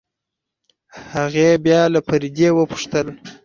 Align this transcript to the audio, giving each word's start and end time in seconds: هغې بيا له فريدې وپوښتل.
هغې 1.13 1.49
بيا 1.65 1.81
له 1.93 1.99
فريدې 2.07 2.49
وپوښتل. 2.53 3.07